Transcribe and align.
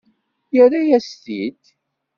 Yerra-yas-t-id. 0.55 1.61